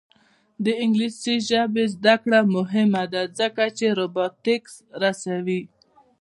د 0.63 0.65
انګلیسي 0.83 1.35
ژبې 1.49 1.83
زده 1.95 2.15
کړه 2.23 2.39
مهمه 2.55 3.03
ده 3.13 3.21
ځکه 3.39 3.63
چې 3.77 3.85
روبوټکس 3.99 4.73
رسوي. 5.01 5.61